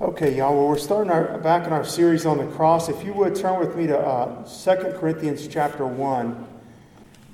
[0.00, 0.56] Okay, y'all.
[0.56, 2.88] Well, we're starting our, back in our series on the cross.
[2.88, 6.46] If you would turn with me to uh, 2 Corinthians chapter 1.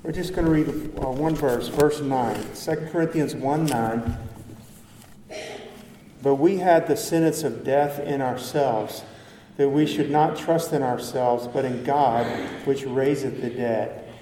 [0.03, 0.67] We're just going to read
[1.01, 2.35] uh, one verse, verse 9.
[2.53, 4.17] 2 Corinthians 1 9.
[6.21, 9.03] But we had the sentence of death in ourselves,
[9.55, 12.25] that we should not trust in ourselves, but in God,
[12.65, 14.13] which raiseth the dead.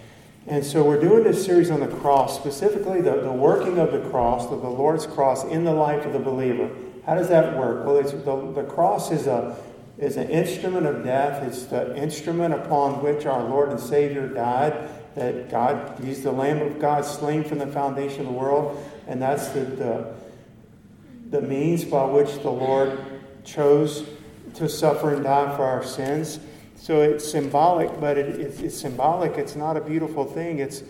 [0.45, 4.07] And so we're doing this series on the cross, specifically the, the working of the
[4.11, 6.69] cross, of the Lord's cross in the life of the believer.
[7.05, 7.85] How does that work?
[7.85, 9.55] Well, the, the cross is, a,
[9.97, 11.43] is an instrument of death.
[11.43, 14.89] It's the instrument upon which our Lord and Savior died.
[15.13, 18.83] That God, He's the Lamb of God slain from the foundation of the world.
[19.07, 20.13] And that's the, the,
[21.29, 22.99] the means by which the Lord
[23.43, 24.07] chose
[24.55, 26.39] to suffer and die for our sins.
[26.75, 29.37] So it's symbolic, but it, it's, it's symbolic.
[29.37, 30.59] It's not a beautiful thing.
[30.59, 30.83] It's,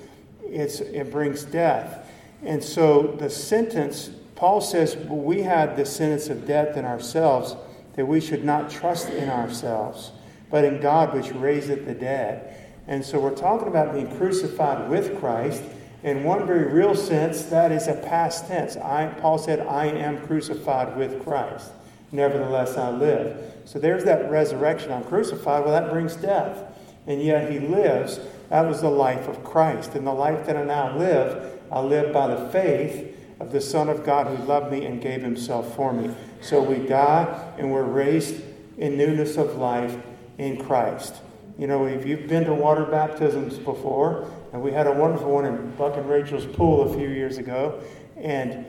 [0.43, 2.09] it's, it brings death.
[2.43, 7.55] And so the sentence Paul says we had the sentence of death in ourselves,
[7.93, 10.12] that we should not trust in ourselves,
[10.51, 12.57] but in God which raiseth the dead.
[12.87, 15.63] And so we're talking about being crucified with Christ.
[16.04, 18.76] In one very real sense, that is a past tense.
[18.77, 21.71] I, Paul said, I am crucified with Christ.
[22.12, 23.54] Nevertheless, I live.
[23.65, 24.91] So there's that resurrection.
[24.91, 25.63] I'm crucified.
[25.63, 26.62] Well, that brings death.
[27.07, 28.20] And yet he lives.
[28.49, 29.96] That was the life of Christ.
[29.96, 33.89] And the life that I now live, I live by the faith of the Son
[33.89, 36.13] of God who loved me and gave himself for me.
[36.41, 38.41] So we die and we're raised
[38.77, 39.97] in newness of life
[40.37, 41.15] in Christ.
[41.57, 45.45] You know, if you've been to water baptisms before, and we had a wonderful one
[45.45, 47.81] in Buck and Rachel's pool a few years ago,
[48.17, 48.65] and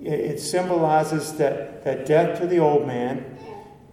[0.00, 3.36] it symbolizes that, that death to the old man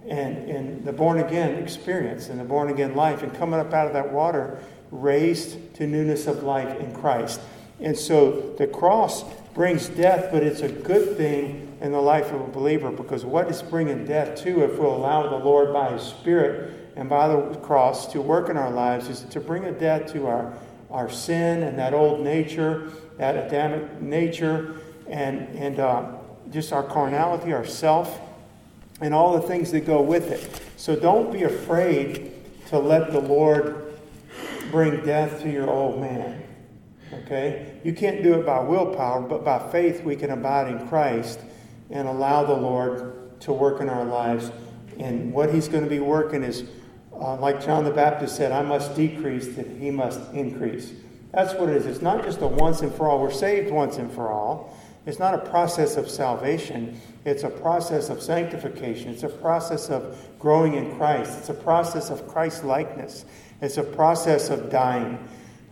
[0.07, 3.87] and, and the born again experience and the born again life, and coming up out
[3.87, 4.59] of that water,
[4.91, 7.41] raised to newness of life in Christ.
[7.79, 9.23] And so the cross
[9.55, 13.49] brings death, but it's a good thing in the life of a believer because what
[13.49, 17.55] is bringing death to, if we'll allow the Lord by His Spirit and by the
[17.59, 20.53] cross to work in our lives, is to bring a death to our,
[20.91, 24.75] our sin and that old nature, that Adamic nature,
[25.07, 26.11] and, and uh,
[26.51, 28.19] just our carnality, our self,
[28.99, 30.61] and all the things that go with it.
[30.75, 32.33] So don't be afraid
[32.67, 33.99] to let the Lord
[34.69, 36.43] bring death to your old man.
[37.23, 37.79] Okay?
[37.83, 41.39] You can't do it by willpower, but by faith we can abide in Christ
[41.89, 44.51] and allow the Lord to work in our lives.
[44.99, 46.63] And what He's going to be working is,
[47.13, 50.93] uh, like John the Baptist said, I must decrease that He must increase.
[51.31, 51.85] That's what it is.
[51.85, 53.21] It's not just a once and for all.
[53.21, 54.77] We're saved once and for all.
[55.05, 56.99] It's not a process of salvation.
[57.25, 59.09] It's a process of sanctification.
[59.09, 61.37] It's a process of growing in Christ.
[61.37, 63.25] It's a process of Christ likeness.
[63.61, 65.19] It's a process of dying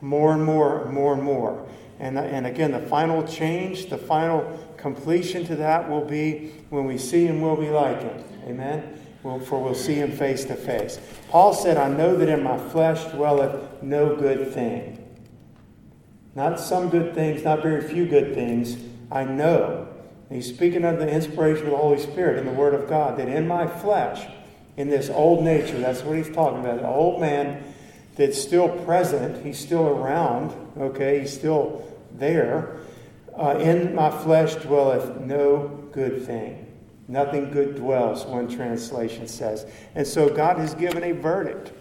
[0.04, 1.66] more and more, and more and more.
[2.00, 6.98] And, and again, the final change, the final completion to that will be when we
[6.98, 8.24] see him, we'll be like him.
[8.46, 9.00] Amen?
[9.24, 11.00] Well, for we'll see him face to face.
[11.30, 15.00] Paul said, I know that in my flesh dwelleth no good thing.
[16.36, 18.76] Not some good things, not very few good things.
[19.10, 19.88] I know.
[20.30, 23.30] he's speaking of the inspiration of the Holy Spirit in the Word of God, that
[23.30, 24.28] in my flesh,
[24.76, 27.64] in this old nature, that's what he's talking about, the old man
[28.16, 29.44] that's still present.
[29.46, 31.22] He's still around, okay?
[31.22, 32.78] He's still there.
[33.38, 36.68] Uh, in my flesh dwelleth no good thing.
[37.08, 39.66] Nothing good dwells, one translation says.
[39.96, 41.74] And so God has given a verdict.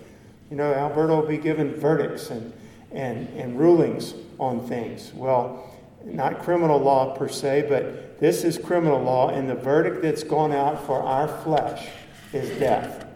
[0.51, 2.53] You know, Alberto will be given verdicts and,
[2.91, 5.13] and, and rulings on things.
[5.15, 5.71] Well,
[6.05, 10.53] not criminal law per se, but this is criminal law, and the verdict that's gone
[10.53, 11.89] out for our flesh
[12.33, 13.07] is death,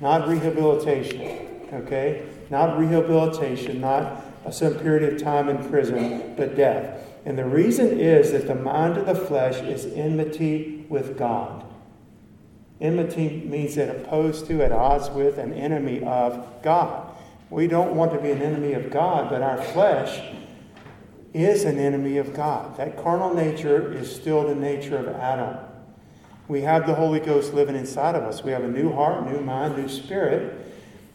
[0.00, 1.49] not rehabilitation.
[1.72, 2.26] Okay?
[2.50, 7.06] not rehabilitation, not some period of time in prison, but death.
[7.24, 11.64] And the reason is that the mind of the flesh is enmity with God.
[12.80, 17.14] Enmity means that opposed to, at odds with, an enemy of God.
[17.50, 20.22] We don't want to be an enemy of God, but our flesh
[21.32, 22.76] is an enemy of God.
[22.78, 25.58] That carnal nature is still the nature of Adam.
[26.48, 28.42] We have the Holy Ghost living inside of us.
[28.42, 30.69] We have a new heart, new mind, new spirit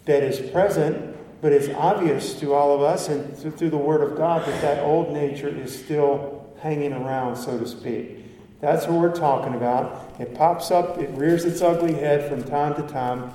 [0.06, 1.16] that is present
[1.46, 4.84] but it's obvious to all of us and through the Word of God that that
[4.84, 8.26] old nature is still hanging around, so to speak.
[8.62, 10.16] That's what we're talking about.
[10.20, 13.32] It pops up, it rears its ugly head from time to time,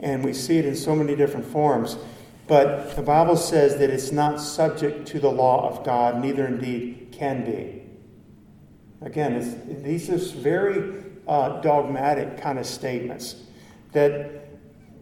[0.00, 1.98] and we see it in so many different forms.
[2.46, 7.08] But the Bible says that it's not subject to the law of God, neither indeed
[7.12, 7.82] can be.
[9.02, 13.36] Again, these are very uh, dogmatic kind of statements
[13.92, 14.43] that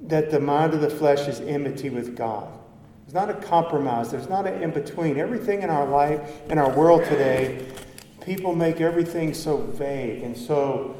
[0.02, 2.48] that the mind of the flesh is enmity with God.
[3.04, 5.18] There's not a compromise, there's not an in between.
[5.18, 6.20] Everything in our life,
[6.50, 7.66] in our world today,
[8.24, 10.96] people make everything so vague and so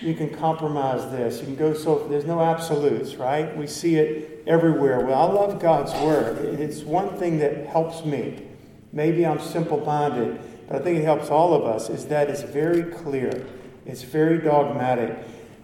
[0.00, 1.40] you can compromise this.
[1.40, 3.54] You can go so, there's no absolutes, right?
[3.56, 5.04] We see it everywhere.
[5.04, 6.38] Well, I love God's Word.
[6.60, 8.46] It's one thing that helps me.
[8.92, 12.42] Maybe I'm simple minded, but I think it helps all of us, is that it's
[12.42, 13.46] very clear,
[13.86, 15.16] it's very dogmatic,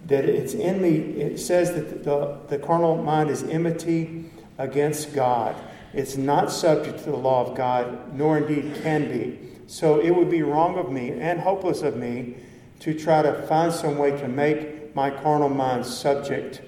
[0.07, 1.21] that it's in me.
[1.21, 4.25] It says that the, the carnal mind is enmity
[4.57, 5.55] against God.
[5.93, 9.39] It's not subject to the law of God, nor indeed can be.
[9.67, 12.35] So it would be wrong of me and hopeless of me
[12.79, 16.61] to try to find some way to make my carnal mind subject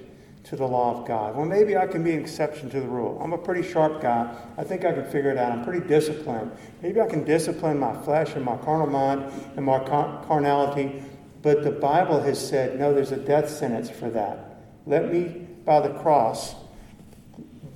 [0.43, 1.35] to the law of God.
[1.35, 3.19] Well, maybe I can be an exception to the rule.
[3.23, 4.35] I'm a pretty sharp guy.
[4.57, 5.51] I think I can figure it out.
[5.51, 6.51] I'm pretty disciplined.
[6.81, 11.03] Maybe I can discipline my flesh and my carnal mind and my car- carnality.
[11.41, 14.57] But the Bible has said, no, there's a death sentence for that.
[14.85, 16.55] Let me, by the cross,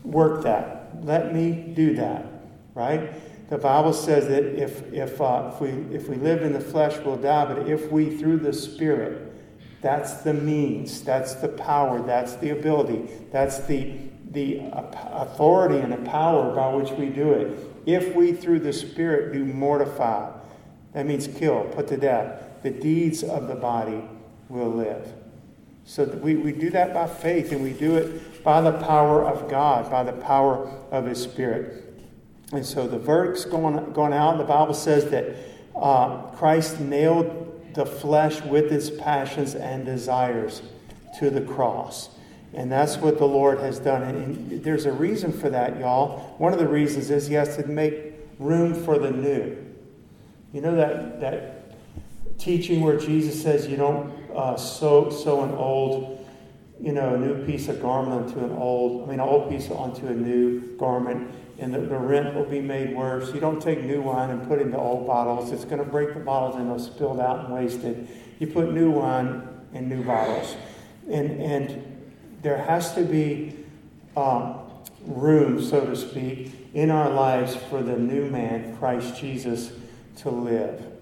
[0.04, 0.92] work that.
[1.01, 2.25] Let me do that,
[2.75, 3.12] right?
[3.50, 6.98] The Bible says that if, if, uh, if, we, if we live in the flesh,
[7.06, 9.31] we'll die, but if we, through the Spirit,
[9.81, 13.94] that's the means, that's the power, that's the ability, that's the,
[14.31, 17.59] the authority and the power by which we do it.
[17.86, 20.31] If we, through the Spirit, do mortify,
[20.94, 24.01] that means kill, put to death, the deeds of the body
[24.50, 25.13] will live.
[25.86, 29.50] So we, we do that by faith, and we do it by the power of
[29.50, 31.83] God, by the power of His Spirit.
[32.54, 34.38] And so the verdict's going, going out.
[34.38, 35.36] The Bible says that
[35.75, 40.62] uh, Christ nailed the flesh with its passions and desires
[41.19, 42.09] to the cross.
[42.54, 44.04] And that's what the Lord has done.
[44.04, 46.36] And there's a reason for that, y'all.
[46.38, 49.57] One of the reasons is he has to make room for the new.
[50.51, 51.62] You know that, that
[52.44, 56.28] teaching where Jesus says you don't uh, sew, sew an old,
[56.81, 59.69] you know, a new piece of garment onto an old, I mean, an old piece
[59.72, 63.34] onto a new garment and the, the, rent will be made worse.
[63.34, 65.51] You don't take new wine and put it into old bottles.
[65.51, 68.07] It's going to break the bottles and they'll spill out and wasted.
[68.40, 70.56] You put new wine in new bottles.
[71.10, 72.04] And, and
[72.42, 73.56] there has to be
[74.18, 74.60] um,
[75.06, 79.72] room, so to speak, in our lives for the new man, Christ Jesus,
[80.18, 80.93] to live.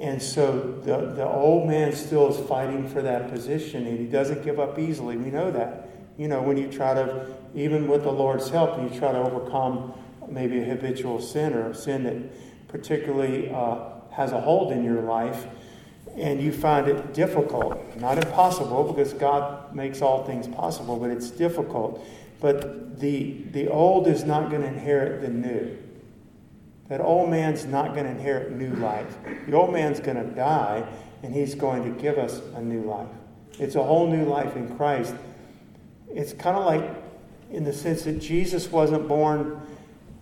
[0.00, 4.44] And so the, the old man still is fighting for that position and he doesn't
[4.44, 5.16] give up easily.
[5.16, 5.88] We know that.
[6.18, 9.92] You know, when you try to even with the Lord's help, you try to overcome
[10.28, 15.02] maybe a habitual sin or a sin that particularly uh, has a hold in your
[15.02, 15.46] life,
[16.16, 21.30] and you find it difficult, not impossible, because God makes all things possible, but it's
[21.30, 22.04] difficult.
[22.40, 25.78] But the, the old is not going to inherit the new.
[26.88, 29.16] That old man's not going to inherit new life.
[29.46, 30.86] The old man's going to die,
[31.22, 33.08] and he's going to give us a new life.
[33.58, 35.14] It's a whole new life in Christ.
[36.10, 36.90] It's kind of like
[37.50, 39.60] in the sense that Jesus wasn't born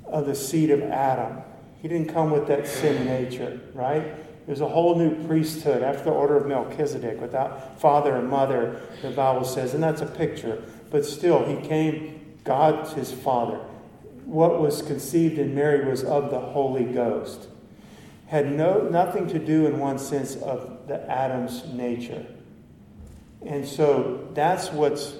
[0.04, 1.38] of the seed of Adam.
[1.80, 4.14] He didn't come with that sin nature, right?
[4.46, 9.10] There's a whole new priesthood after the order of Melchizedek without father and mother, the
[9.10, 10.62] Bible says, and that's a picture.
[10.90, 13.60] But still, he came, God's his father.
[14.24, 17.48] What was conceived in Mary was of the Holy Ghost.
[18.26, 22.26] Had no, nothing to do, in one sense, of the Adam's nature.
[23.44, 25.14] And so that's what's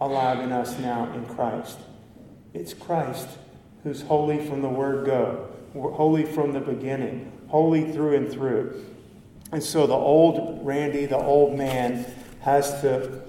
[0.00, 1.78] alive in us now in Christ.
[2.54, 3.28] It's Christ
[3.82, 8.84] who's holy from the word go, holy from the beginning, holy through and through.
[9.52, 12.06] And so the old Randy, the old man,
[12.40, 13.22] has to,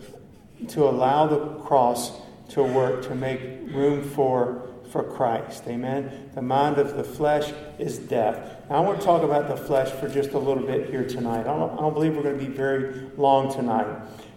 [0.70, 2.12] to allow the cross
[2.50, 3.42] to work to make
[3.72, 5.64] room for, for Christ.
[5.68, 6.30] Amen.
[6.34, 8.70] The mind of the flesh is death.
[8.70, 11.42] Now, I want to talk about the flesh for just a little bit here tonight.
[11.42, 13.88] I don't, I don't believe we're going to be very long tonight.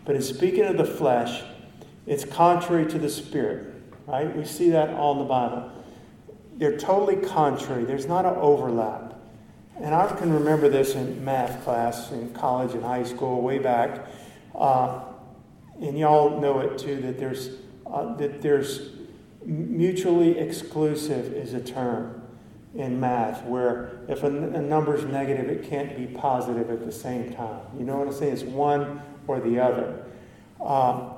[0.04, 1.42] But in speaking of the flesh,
[2.06, 3.74] it's contrary to the Spirit,
[4.06, 4.34] right?
[4.34, 5.72] We see that all in the Bible.
[6.56, 7.84] They're totally contrary.
[7.84, 9.14] There's not an overlap.
[9.78, 14.06] And I can remember this in math class in college and high school way back.
[14.54, 15.00] Uh,
[15.80, 17.50] and y'all know it too that there's,
[17.86, 18.90] uh, that there's
[19.46, 22.22] mutually exclusive is a term
[22.74, 26.92] in math where if a, a number is negative, it can't be positive at the
[26.92, 27.62] same time.
[27.78, 28.32] You know what I'm saying?
[28.32, 30.04] It's one or the other.
[30.60, 31.12] Um,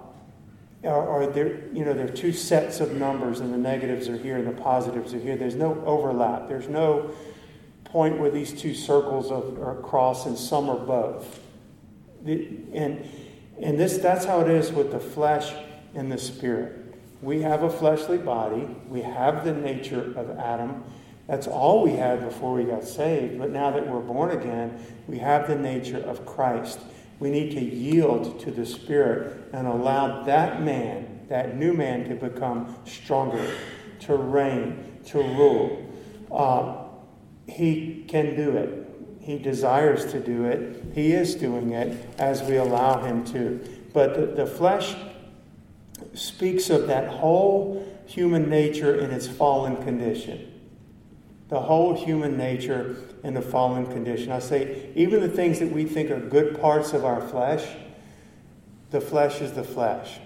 [0.85, 4.37] or, there, you know, there are two sets of numbers, and the negatives are here
[4.37, 5.37] and the positives are here.
[5.37, 6.49] There's no overlap.
[6.49, 7.11] There's no
[7.85, 11.40] point where these two circles are cross, and some are both.
[12.25, 13.08] and
[13.61, 15.52] and this that's how it is with the flesh
[15.94, 16.88] and the spirit.
[17.20, 18.68] We have a fleshly body.
[18.88, 20.84] We have the nature of Adam.
[21.26, 23.38] That's all we had before we got saved.
[23.38, 26.78] But now that we're born again, we have the nature of Christ.
[27.18, 32.14] We need to yield to the Spirit and allow that man, that new man, to
[32.14, 33.52] become stronger,
[34.00, 35.84] to reign, to rule.
[36.30, 36.84] Uh,
[37.48, 38.84] he can do it.
[39.20, 40.84] he desires to do it.
[40.94, 43.60] He is doing it as we allow him to.
[43.92, 44.94] But the, the flesh
[46.18, 50.52] speaks of that whole human nature in its fallen condition.
[51.48, 54.32] The whole human nature in the fallen condition.
[54.32, 57.66] I say, even the things that we think are good parts of our flesh,
[58.90, 60.18] the flesh is the flesh.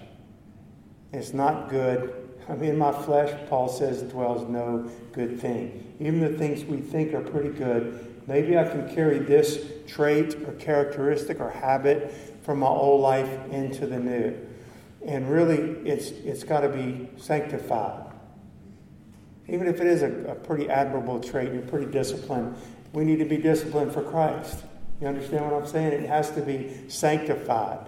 [1.11, 2.13] It's not good.
[2.49, 5.95] I mean, my flesh, Paul says, dwells no good thing.
[5.99, 10.53] Even the things we think are pretty good, maybe I can carry this trait or
[10.53, 14.35] characteristic or habit from my old life into the new.
[15.05, 15.57] And really,
[15.87, 18.11] it's, it's got to be sanctified.
[19.47, 22.55] Even if it is a, a pretty admirable trait, you're pretty disciplined,
[22.93, 24.63] we need to be disciplined for Christ.
[25.01, 25.91] You understand what I'm saying?
[25.91, 27.79] It has to be sanctified.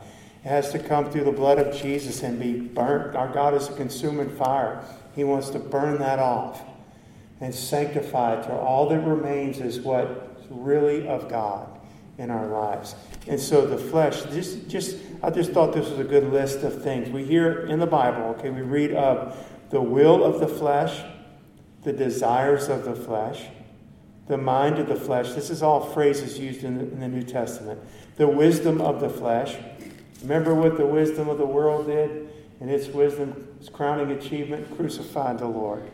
[0.43, 3.15] It has to come through the blood of Jesus and be burnt.
[3.15, 4.83] Our God is a consuming fire.
[5.15, 6.61] He wants to burn that off
[7.39, 11.69] and sanctify it to all that remains is what is really of God
[12.17, 12.95] in our lives.
[13.27, 16.83] And so the flesh, just, just I just thought this was a good list of
[16.83, 17.09] things.
[17.09, 19.35] We hear in the Bible, okay, we read of
[19.71, 21.01] the will of the flesh,
[21.81, 23.41] the desires of the flesh,
[24.27, 25.33] the mind of the flesh.
[25.33, 27.79] This is all phrases used in the, in the New Testament.
[28.17, 29.55] The wisdom of the flesh.
[30.21, 32.29] Remember what the wisdom of the world did?
[32.59, 35.89] And its wisdom, its crowning achievement, crucified the Lord.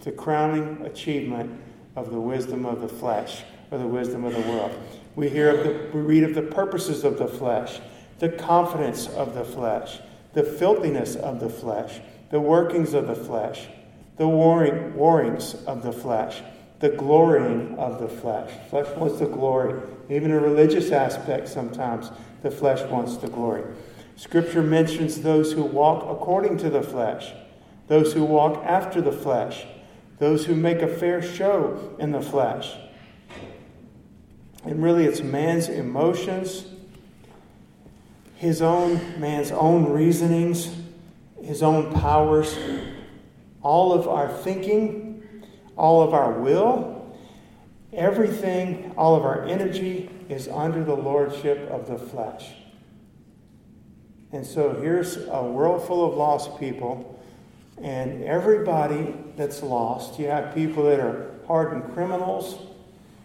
[0.00, 1.60] The crowning achievement
[1.96, 4.72] of the wisdom of the flesh, or the wisdom of the world.
[5.16, 7.80] We hear of the, we read of the purposes of the flesh,
[8.18, 9.98] the confidence of the flesh,
[10.34, 13.68] the filthiness of the flesh, the workings of the flesh,
[14.16, 16.42] the warring, warrings of the flesh
[16.80, 18.50] the glorying of the flesh.
[18.70, 19.80] Flesh wants the glory.
[20.08, 22.10] Even a religious aspect, sometimes
[22.42, 23.64] the flesh wants the glory.
[24.16, 27.32] Scripture mentions those who walk according to the flesh,
[27.88, 29.64] those who walk after the flesh,
[30.18, 32.74] those who make a fair show in the flesh.
[34.64, 36.66] And really, it's man's emotions,
[38.38, 40.74] his own, man's own reasonings,
[41.42, 42.58] his own powers,
[43.62, 45.08] all of our thinking
[45.78, 47.16] all of our will,
[47.92, 52.50] everything, all of our energy is under the lordship of the flesh.
[54.32, 57.18] And so here's a world full of lost people,
[57.80, 62.58] and everybody that's lost, you have people that are hardened criminals,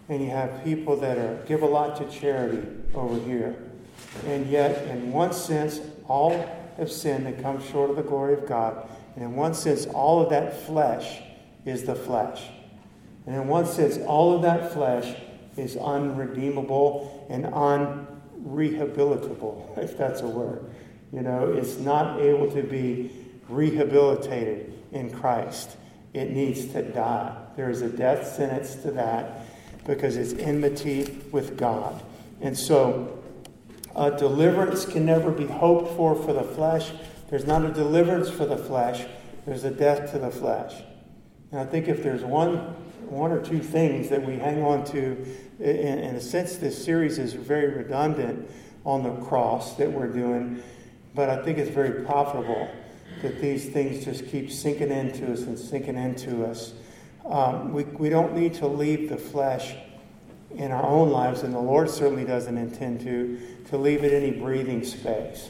[0.08, 3.56] and you have people that are give a lot to charity over here.
[4.26, 6.32] And yet, in one sense, all
[6.78, 8.88] have sinned and come short of the glory of God.
[9.16, 11.22] And in one sense, all of that flesh
[11.66, 12.42] is the flesh.
[13.26, 15.16] And in one sense, all of that flesh
[15.56, 20.66] is unredeemable and unrehabilitable, if that's a word.
[21.12, 23.12] You know, it's not able to be
[23.48, 25.78] rehabilitated in Christ.
[26.14, 27.38] It needs to die.
[27.56, 29.46] There is a death sentence to that
[29.86, 32.04] because it's enmity with God.
[32.42, 33.23] And so,
[33.96, 36.92] a deliverance can never be hoped for for the flesh.
[37.30, 39.06] There's not a deliverance for the flesh,
[39.46, 40.82] there's a death to the flesh.
[41.52, 42.58] And I think if there's one,
[43.10, 45.26] one or two things that we hang on to,
[45.60, 48.50] in, in a sense, this series is very redundant
[48.86, 50.62] on the cross that we're doing,
[51.14, 52.68] but I think it's very profitable
[53.22, 56.74] that these things just keep sinking into us and sinking into us.
[57.26, 59.76] Um, we, we don't need to leave the flesh
[60.58, 64.32] in our own lives, and the Lord certainly doesn't intend to, to leave it any
[64.32, 65.50] breathing space.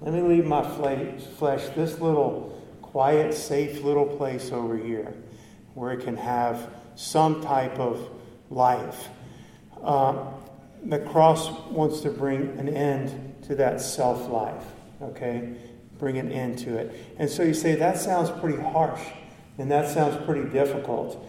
[0.00, 5.14] Let me leave my flesh, this little quiet, safe little place over here
[5.74, 8.10] where it can have some type of
[8.50, 9.08] life.
[9.82, 10.24] Uh,
[10.84, 14.64] the cross wants to bring an end to that self life,
[15.00, 15.54] okay?
[15.98, 17.14] Bring an end to it.
[17.18, 19.00] And so you say, that sounds pretty harsh,
[19.58, 21.24] and that sounds pretty difficult.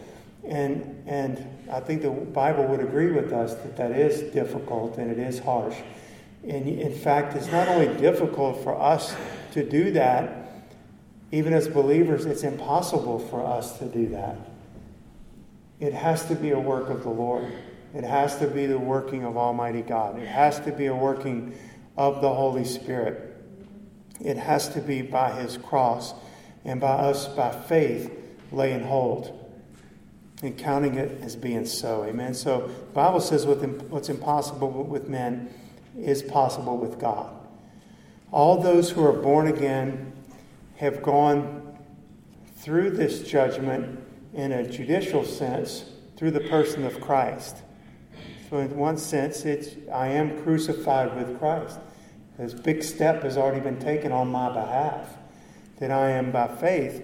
[0.46, 5.10] And, and I think the Bible would agree with us that that is difficult and
[5.10, 5.76] it is harsh.
[6.46, 9.16] And in fact, it's not only difficult for us
[9.52, 10.40] to do that,
[11.32, 14.36] even as believers, it's impossible for us to do that.
[15.80, 17.50] It has to be a work of the Lord.
[17.94, 20.18] It has to be the working of Almighty God.
[20.18, 21.54] It has to be a working
[21.96, 23.34] of the Holy Spirit.
[24.20, 26.14] It has to be by His cross
[26.64, 28.12] and by us, by faith,
[28.52, 29.43] laying hold
[30.42, 32.04] and counting it as being so.
[32.04, 32.34] Amen.
[32.34, 35.52] So the Bible says what's impossible with men
[35.98, 37.34] is possible with God.
[38.32, 40.12] All those who are born again
[40.76, 41.78] have gone
[42.56, 44.00] through this judgment
[44.32, 45.84] in a judicial sense
[46.16, 47.56] through the person of Christ.
[48.50, 51.78] So, in one sense, it's I am crucified with Christ.
[52.38, 55.16] This big step has already been taken on my behalf.
[55.78, 57.02] That I am by faith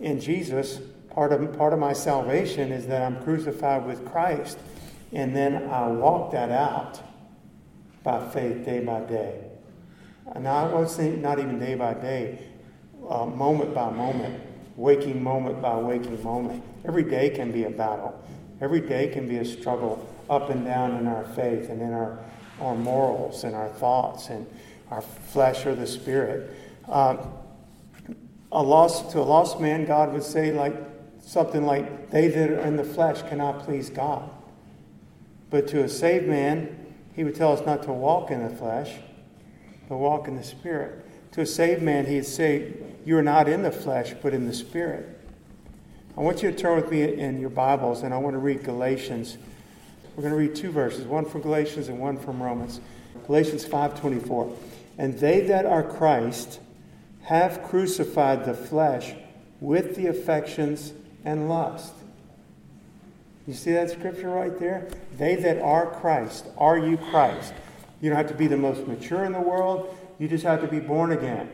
[0.00, 0.80] in Jesus.
[1.12, 4.58] Part of, part of my salvation is that I'm crucified with Christ.
[5.12, 7.00] And then I walk that out
[8.02, 9.44] by faith day by day.
[10.34, 12.38] And I won't not even day by day,
[13.08, 14.42] uh, moment by moment,
[14.76, 16.64] waking moment by waking moment.
[16.86, 18.18] Every day can be a battle.
[18.62, 22.18] Every day can be a struggle up and down in our faith and in our,
[22.60, 24.46] our morals and our thoughts and
[24.90, 26.56] our flesh or the spirit.
[26.88, 27.18] Um,
[28.50, 30.74] a lost, to a lost man, God would say like
[31.22, 34.28] something like, "They that are in the flesh cannot please God."
[35.48, 36.68] But to a saved man,
[37.14, 38.98] he would tell us not to walk in the flesh,
[39.88, 41.04] but walk in the spirit.
[41.32, 42.74] To a saved man, he'd say,
[43.04, 45.08] "You are not in the flesh, but in the spirit."
[46.16, 48.64] I want you to turn with me in your Bibles, and I want to read
[48.64, 49.38] Galatians.
[50.14, 52.80] We're going to read two verses, one from Galatians and one from Romans.
[53.26, 54.52] Galatians 5:24.
[54.98, 56.60] And they that are Christ
[57.22, 59.14] have crucified the flesh
[59.60, 60.92] with the affections
[61.24, 61.94] and lust.
[63.46, 64.88] You see that scripture right there?
[65.18, 67.52] They that are Christ, are you Christ?
[68.00, 70.68] You don't have to be the most mature in the world, you just have to
[70.68, 71.50] be born again.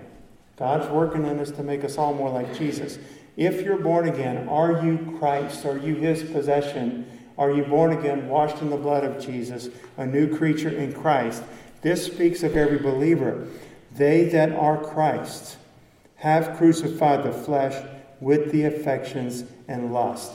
[0.56, 2.98] God's working in us to make us all more like Jesus.
[3.36, 5.64] If you're born again, are you Christ?
[5.64, 7.06] Are you his possession?
[7.38, 11.44] Are you born again, washed in the blood of Jesus, a new creature in Christ?
[11.82, 13.46] This speaks of every believer.
[13.94, 15.56] They that are Christ
[16.16, 17.80] have crucified the flesh
[18.20, 20.32] with the affections and lust.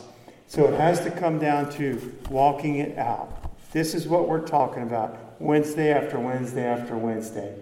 [0.47, 3.51] So it has to come down to walking it out.
[3.71, 7.55] This is what we're talking about Wednesday after Wednesday after Wednesday.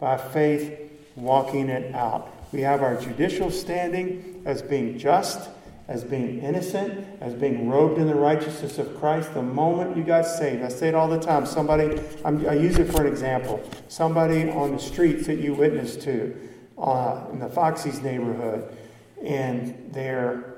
[0.00, 0.78] By faith,
[1.14, 2.32] walking it out.
[2.52, 5.48] We have our judicial standing as being just,
[5.88, 10.26] as being innocent, as being robed in the righteousness of Christ the moment you got
[10.26, 10.62] saved.
[10.62, 11.46] I say it all the time.
[11.46, 13.62] Somebody, I'm, i use it for an example.
[13.88, 16.36] Somebody on the streets that you witnessed to
[16.76, 18.76] uh, in the Foxy's neighborhood,
[19.22, 20.56] and they're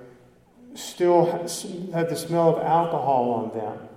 [0.75, 1.27] still
[1.93, 3.89] have the smell of alcohol on them.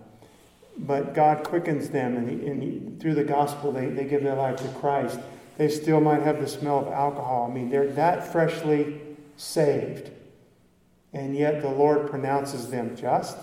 [0.77, 4.35] But God quickens them, and, he, and he, through the gospel, they, they give their
[4.35, 5.19] life to Christ.
[5.57, 7.47] They still might have the smell of alcohol.
[7.49, 8.99] I mean, they're that freshly
[9.37, 10.11] saved.
[11.13, 13.37] And yet the Lord pronounces them just,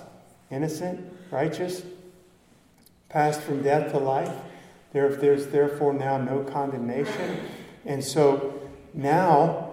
[0.50, 1.82] innocent, righteous,
[3.08, 4.34] passed from death to life.
[4.92, 7.40] There, there's therefore now no condemnation.
[7.84, 8.58] And so
[8.94, 9.67] now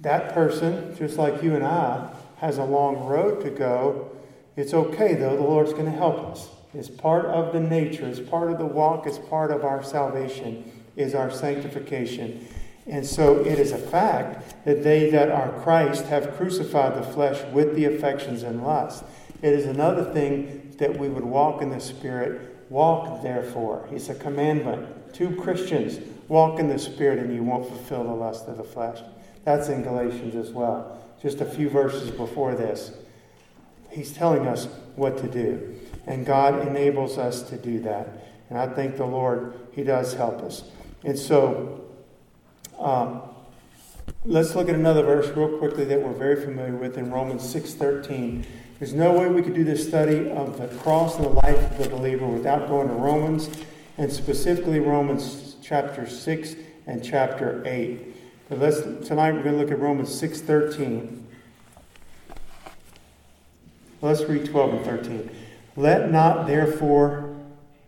[0.00, 4.10] that person, just like you and I, has a long road to go.
[4.56, 6.48] It's okay, though, the Lord's going to help us.
[6.74, 10.70] It's part of the nature, it's part of the walk, it's part of our salvation,
[10.96, 12.46] is our sanctification.
[12.86, 17.42] And so it is a fact that they that are Christ have crucified the flesh
[17.52, 19.02] with the affections and lusts.
[19.42, 22.56] It is another thing that we would walk in the Spirit.
[22.68, 23.88] Walk, therefore.
[23.90, 25.14] It's a commandment.
[25.14, 29.00] To Christians walk in the Spirit and you won't fulfill the lust of the flesh.
[29.46, 32.92] That's in Galatians as well just a few verses before this.
[33.90, 35.74] He's telling us what to do.
[36.06, 38.08] And God enables us to do that.
[38.50, 40.64] And I thank the Lord, He does help us.
[41.04, 41.84] And so,
[42.78, 43.22] um,
[44.24, 48.44] let's look at another verse real quickly that we're very familiar with in Romans 6.13.
[48.78, 51.78] There's no way we could do this study of the cross and the life of
[51.78, 53.48] the believer without going to Romans,
[53.96, 56.56] and specifically Romans chapter 6
[56.86, 58.15] and chapter 8.
[58.48, 61.22] But let's tonight we're going to look at Romans 6:13.
[64.00, 65.30] Let's read 12 and 13.
[65.76, 67.36] Let not therefore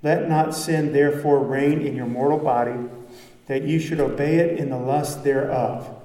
[0.03, 2.77] let not sin therefore reign in your mortal body,
[3.47, 5.97] that you should obey it in the lust thereof.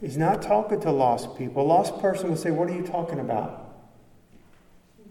[0.00, 1.62] He's not talking to lost people.
[1.62, 3.76] A lost person would say, What are you talking about?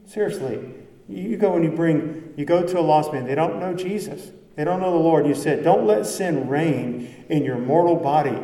[0.06, 0.74] Seriously.
[1.10, 4.32] You go and you bring, you go to a lost man, they don't know Jesus.
[4.58, 5.28] They don't know the Lord.
[5.28, 8.36] You said, Don't let sin reign in your mortal body.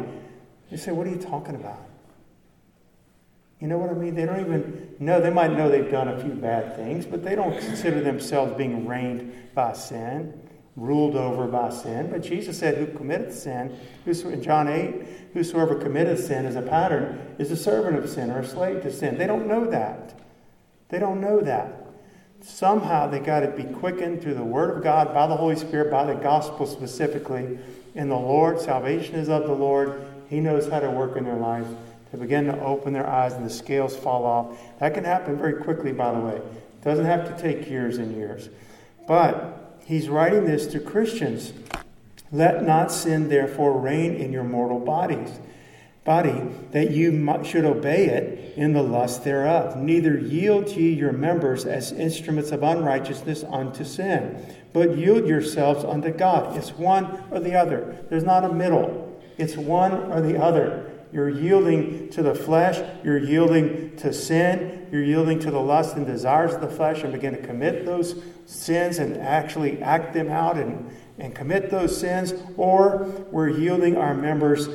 [0.70, 1.82] You say, What are you talking about?
[3.60, 4.14] You know what I mean?
[4.14, 5.20] They don't even know.
[5.20, 8.86] They might know they've done a few bad things, but they don't consider themselves being
[8.88, 10.40] reigned by sin,
[10.76, 12.12] ruled over by sin.
[12.12, 17.36] But Jesus said, Who committeth sin, in John 8, whosoever committeth sin as a pattern
[17.40, 19.18] is a servant of sin or a slave to sin.
[19.18, 20.14] They don't know that.
[20.90, 21.83] They don't know that.
[22.44, 25.90] Somehow they got to be quickened through the Word of God, by the Holy Spirit,
[25.90, 27.58] by the gospel specifically.
[27.96, 30.06] In the Lord, salvation is of the Lord.
[30.30, 31.68] He knows how to work in their life
[32.12, 34.58] to begin to open their eyes and the scales fall off.
[34.80, 36.36] That can happen very quickly, by the way.
[36.36, 38.50] It doesn't have to take years and years.
[39.08, 41.54] But he's writing this to Christians.
[42.32, 45.30] Let not sin, therefore, reign in your mortal bodies
[46.04, 47.12] body, that you
[47.44, 49.78] should obey it in the lust thereof.
[49.78, 56.12] Neither yield ye your members as instruments of unrighteousness unto sin, but yield yourselves unto
[56.12, 56.58] God.
[56.58, 57.98] It's one or the other.
[58.10, 59.22] There's not a middle.
[59.38, 60.92] It's one or the other.
[61.14, 66.08] You're yielding to the flesh, you're yielding to sin, you're yielding to the lust and
[66.08, 70.58] desires of the flesh and begin to commit those sins and actually act them out
[70.58, 74.68] and, and commit those sins, or we're yielding our members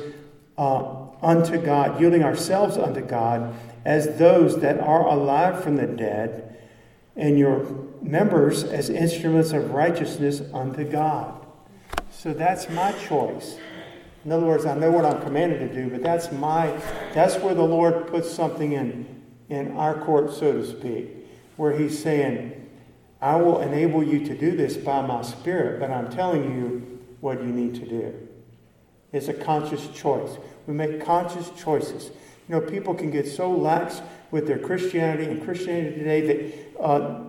[0.57, 3.53] uh, unto God, yielding ourselves unto God
[3.85, 6.57] as those that are alive from the dead,
[7.15, 7.65] and your
[8.01, 11.45] members as instruments of righteousness unto God.
[12.11, 13.57] So that's my choice.
[14.25, 16.77] In other words, I know what I'm commanded to do, but that's my
[17.13, 21.09] that's where the Lord puts something in in our court, so to speak,
[21.57, 22.69] where He's saying,
[23.21, 27.41] I will enable you to do this by my spirit, but I'm telling you what
[27.41, 28.27] you need to do.
[29.11, 30.37] It's a conscious choice.
[30.67, 32.11] We make conscious choices.
[32.47, 37.23] You know, people can get so lax with their Christianity and Christianity today that uh,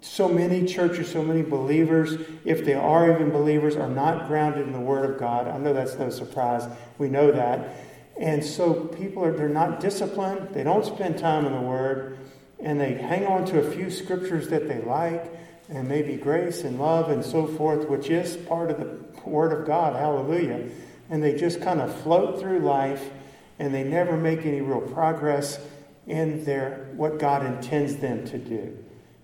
[0.00, 4.72] so many churches, so many believers, if they are even believers, are not grounded in
[4.72, 5.48] the Word of God.
[5.48, 6.68] I know that's no surprise.
[6.98, 7.76] We know that.
[8.20, 12.18] And so people are they're not disciplined, they don't spend time in the Word,
[12.60, 15.32] and they hang on to a few scriptures that they like,
[15.68, 19.66] and maybe grace and love and so forth, which is part of the Word of
[19.66, 19.96] God.
[19.96, 20.68] Hallelujah.
[21.10, 23.10] And they just kind of float through life
[23.58, 25.60] and they never make any real progress
[26.06, 28.76] in their what God intends them to do.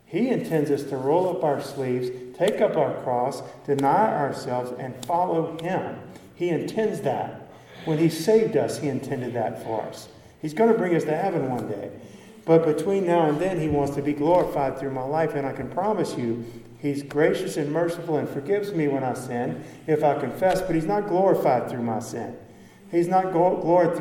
[0.07, 5.05] He intends us to roll up our sleeves, take up our cross, deny ourselves, and
[5.07, 5.99] follow Him.
[6.35, 7.49] He intends that.
[7.85, 10.09] When He saved us, He intended that for us.
[10.43, 11.91] He's going to bring us to heaven one day.
[12.45, 15.35] But between now and then, He wants to be glorified through my life.
[15.35, 16.45] And I can promise you,
[16.81, 20.87] He's gracious and merciful and forgives me when I sin if I confess, but He's
[20.87, 22.37] not glorified through my sin.
[22.91, 23.97] He's not glorified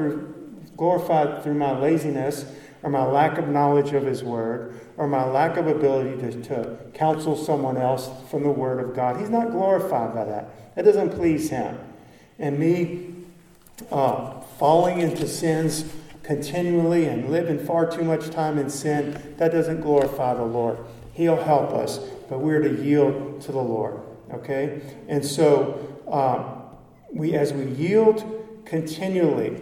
[1.43, 2.45] through, my laziness
[2.81, 6.77] or my lack of knowledge of His Word or my lack of ability to, to
[6.93, 9.19] counsel someone else from the Word of God.
[9.19, 10.75] He's not glorified by that.
[10.75, 11.77] That doesn't please Him.
[12.39, 13.13] And me
[13.91, 15.85] uh, falling into sins
[16.23, 20.77] continually and living far too much time in sin, that doesn't glorify the Lord.
[21.13, 23.99] He'll help us, but we're to yield to the Lord.
[24.31, 24.81] Okay?
[25.07, 26.59] And so, uh,
[27.11, 29.61] we, as we yield continually,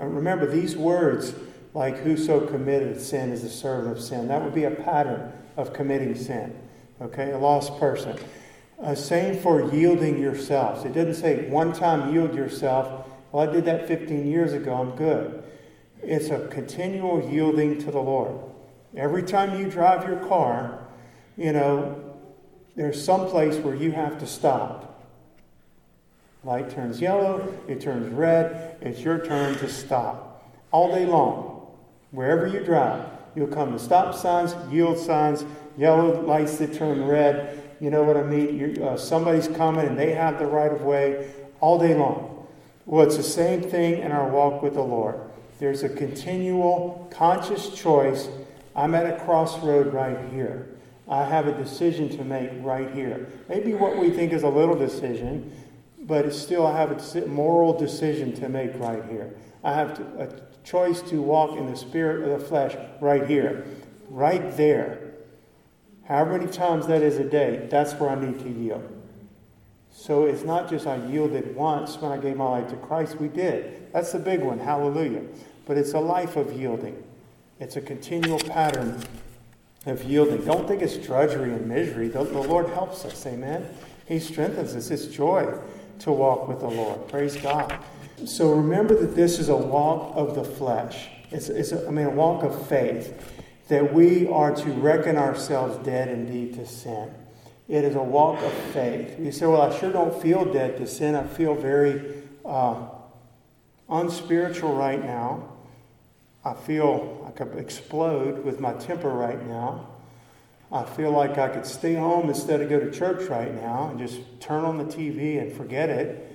[0.00, 1.34] uh, remember these words
[1.72, 4.28] like whoso committed sin is a servant of sin.
[4.28, 6.56] That would be a pattern of committing sin.
[7.00, 8.16] Okay, a lost person.
[8.80, 10.84] Uh, same for yielding yourselves.
[10.84, 13.06] It didn't say one time yield yourself.
[13.32, 14.74] Well, I did that 15 years ago.
[14.74, 15.42] I'm good.
[16.02, 18.38] It's a continual yielding to the Lord.
[18.96, 20.83] Every time you drive your car,
[21.36, 22.14] you know,
[22.76, 25.02] there's some place where you have to stop.
[26.42, 30.52] Light turns yellow, it turns red, it's your turn to stop.
[30.70, 31.52] All day long.
[32.10, 35.44] Wherever you drive, you'll come to stop signs, yield signs,
[35.76, 37.62] yellow lights that turn red.
[37.80, 38.80] You know what I mean?
[38.80, 42.46] Uh, somebody's coming and they have the right of way all day long.
[42.86, 45.18] Well, it's the same thing in our walk with the Lord.
[45.58, 48.28] There's a continual, conscious choice.
[48.76, 50.68] I'm at a crossroad right here.
[51.08, 53.28] I have a decision to make right here.
[53.48, 55.52] Maybe what we think is a little decision,
[56.00, 59.34] but it's still I have a moral decision to make right here.
[59.62, 63.66] I have to, a choice to walk in the spirit of the flesh right here,
[64.08, 65.12] right there.
[66.04, 68.90] However many times that is a day, that's where I need to yield.
[69.90, 73.20] So it's not just I yielded once when I gave my life to Christ.
[73.20, 73.92] We did.
[73.92, 74.58] That's the big one.
[74.58, 75.22] Hallelujah.
[75.66, 77.02] But it's a life of yielding.
[77.60, 79.00] It's a continual pattern
[79.86, 80.44] of yielding.
[80.44, 82.08] Don't think it's drudgery and misery.
[82.08, 83.26] The, the Lord helps us.
[83.26, 83.68] Amen.
[84.06, 84.90] He strengthens us.
[84.90, 85.58] It's joy
[86.00, 87.08] to walk with the Lord.
[87.08, 87.78] Praise God.
[88.24, 91.08] So remember that this is a walk of the flesh.
[91.30, 93.32] It's, it's a, I mean, a walk of faith.
[93.68, 97.10] That we are to reckon ourselves dead indeed to sin.
[97.66, 99.18] It is a walk of faith.
[99.18, 101.14] You say, well, I sure don't feel dead to sin.
[101.14, 102.88] I feel very uh,
[103.88, 105.48] unspiritual right now.
[106.44, 109.88] I feel could explode with my temper right now.
[110.72, 113.98] I feel like I could stay home instead of go to church right now and
[113.98, 116.32] just turn on the TV and forget it.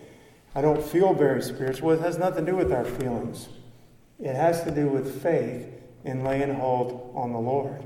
[0.56, 1.92] I don't feel very spiritual.
[1.92, 3.50] It has nothing to do with our feelings.
[4.20, 5.68] It has to do with faith
[6.04, 7.86] in laying hold on the Lord.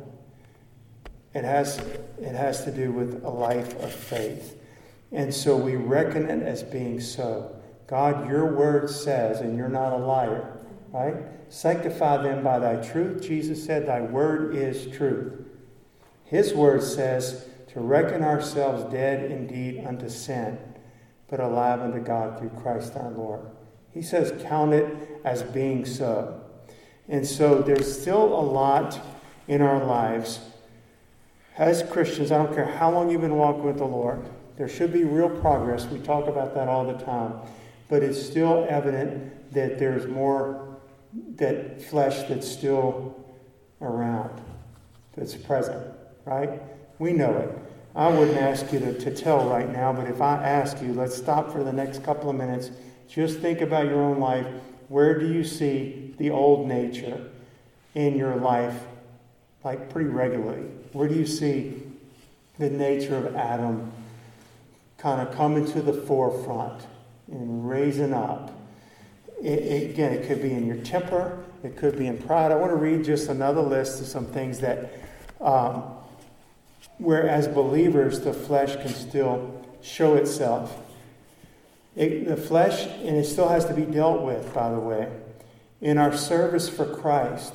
[1.34, 1.80] It has,
[2.20, 4.58] it has to do with a life of faith.
[5.12, 7.56] And so we reckon it as being so.
[7.88, 10.58] God, your word says, and you're not a liar,
[10.94, 11.16] right?
[11.50, 13.22] Sanctify them by thy truth.
[13.22, 15.34] Jesus said, Thy word is truth.
[16.24, 20.58] His word says to reckon ourselves dead indeed unto sin
[21.34, 23.42] but alive unto God through Christ our Lord.
[23.92, 26.40] He says, count it as being so.
[27.10, 29.00] And so there's still a lot
[29.48, 30.42] in our lives.
[31.58, 34.24] As Christians, I don't care how long you've been walking with the Lord,
[34.58, 35.88] there should be real progress.
[35.88, 37.34] We talk about that all the time.
[37.90, 40.73] But it's still evident that there's more
[41.36, 43.16] that flesh that's still
[43.82, 44.42] around,
[45.16, 45.86] that's present,
[46.26, 46.62] right?
[47.00, 47.58] We know it.
[47.96, 51.16] I wouldn't ask you to, to tell right now, but if I ask you, let's
[51.16, 52.72] stop for the next couple of minutes.
[53.08, 54.48] Just think about your own life.
[54.88, 57.30] Where do you see the old nature
[57.94, 58.76] in your life,
[59.64, 60.64] like pretty regularly?
[60.94, 61.84] Where do you see
[62.58, 63.92] the nature of Adam
[64.98, 66.88] kind of coming to the forefront
[67.32, 68.52] and raising up?
[69.44, 72.52] It, again, it could be in your temper, it could be in pride.
[72.52, 74.94] I want to read just another list of some things that,
[75.42, 75.84] um,
[76.98, 80.80] where as believers, the flesh can still show itself.
[81.98, 85.12] It, the flesh, and it still has to be dealt with, by the way.
[85.82, 87.54] In our service for Christ,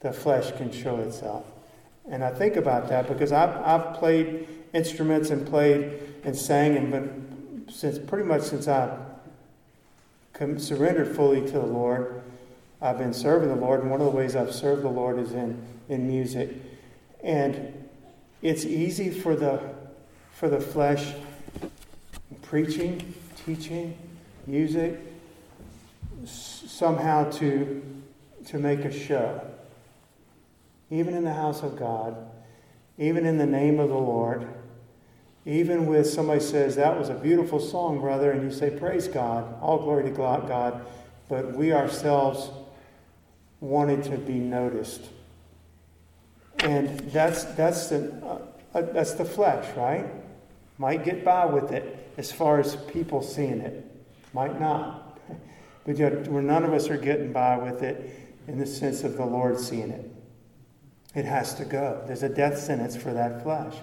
[0.00, 1.46] the flesh can show itself.
[2.10, 6.90] And I think about that because I've, I've played instruments and played and sang and
[6.90, 8.98] been since pretty much since I
[10.58, 12.22] surrendered fully to the Lord.
[12.80, 15.32] I've been serving the Lord, and one of the ways I've served the Lord is
[15.32, 16.50] in, in music.
[17.22, 17.88] And
[18.42, 19.60] it's easy for the
[20.32, 21.14] for the flesh
[22.42, 23.14] preaching,
[23.46, 23.96] teaching,
[24.46, 24.98] music,
[26.24, 27.82] somehow to
[28.46, 29.40] to make a show
[30.90, 32.16] even in the house of God,
[32.98, 34.46] even in the name of the Lord,
[35.46, 39.54] even with somebody says, That was a beautiful song, brother, and you say, Praise God,
[39.60, 40.86] all glory to God,
[41.28, 42.50] but we ourselves
[43.60, 45.02] wanted to be noticed.
[46.60, 50.06] And that's, that's, the, uh, uh, that's the flesh, right?
[50.78, 53.84] Might get by with it as far as people seeing it,
[54.32, 55.18] might not.
[55.86, 59.26] But yet, none of us are getting by with it in the sense of the
[59.26, 60.10] Lord seeing it.
[61.14, 62.02] It has to go.
[62.06, 63.74] There's a death sentence for that flesh.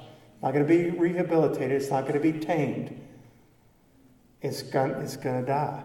[0.41, 1.81] Not going to be rehabilitated.
[1.81, 2.99] It's not going to be tamed.
[4.41, 5.83] It's going, it's going to die.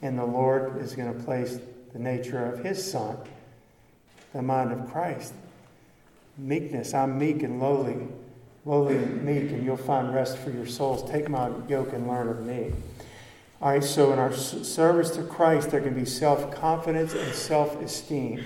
[0.00, 1.58] And the Lord is going to place
[1.92, 3.16] the nature of His Son,
[4.32, 5.34] the mind of Christ.
[6.38, 6.94] Meekness.
[6.94, 8.08] I'm meek and lowly.
[8.64, 11.08] Lowly and meek, and you'll find rest for your souls.
[11.10, 12.72] Take my yoke and learn of me.
[13.60, 17.80] All right, so in our service to Christ, there can be self confidence and self
[17.82, 18.44] esteem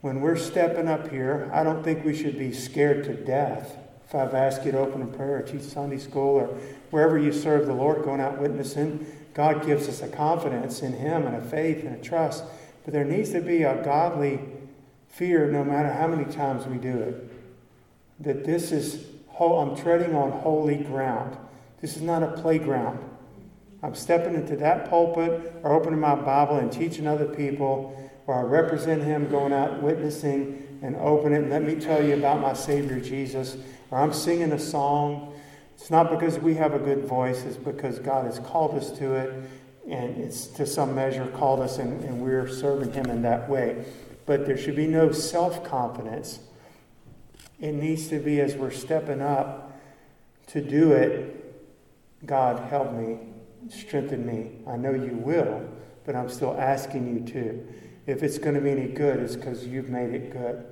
[0.00, 3.76] when we're stepping up here, I don't think we should be scared to death.
[4.06, 6.46] If I've asked you to open a prayer or teach Sunday school or
[6.90, 9.04] wherever you serve the Lord, going out witnessing,
[9.34, 12.44] God gives us a confidence in Him and a faith and a trust.
[12.84, 14.40] But there needs to be a godly
[15.08, 17.30] fear no matter how many times we do it.
[18.20, 19.06] That this is,
[19.40, 21.36] I'm treading on holy ground.
[21.80, 22.98] This is not a playground.
[23.82, 28.42] I'm stepping into that pulpit or opening my Bible and teaching other people where I
[28.42, 31.50] represent him going out witnessing and opening it.
[31.50, 33.56] Let me tell you about my Savior Jesus.
[33.90, 35.32] Or I'm singing a song.
[35.76, 39.14] It's not because we have a good voice, it's because God has called us to
[39.14, 39.50] it.
[39.88, 43.84] And it's to some measure called us, and, and we're serving Him in that way.
[44.26, 46.40] But there should be no self confidence.
[47.60, 49.78] It needs to be as we're stepping up
[50.48, 53.18] to do it, God, help me,
[53.68, 54.52] strengthen me.
[54.66, 55.68] I know you will,
[56.04, 57.66] but I'm still asking you to.
[58.06, 60.64] If it's going to be any good, it's because you've made it good.